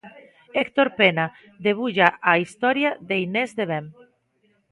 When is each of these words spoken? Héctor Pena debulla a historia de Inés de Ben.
Héctor 0.61 0.89
Pena 0.99 1.25
debulla 1.67 2.07
a 2.31 2.33
historia 2.43 2.97
de 3.01 3.19
Inés 3.27 3.55
de 3.55 3.65
Ben. 3.73 3.85